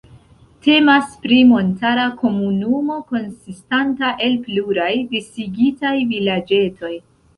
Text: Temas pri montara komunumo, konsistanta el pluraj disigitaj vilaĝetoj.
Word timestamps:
Temas 0.67 1.11
pri 1.25 1.37
montara 1.49 2.05
komunumo, 2.21 2.97
konsistanta 3.11 4.09
el 4.29 4.39
pluraj 4.49 4.91
disigitaj 5.13 5.97
vilaĝetoj. 6.15 6.93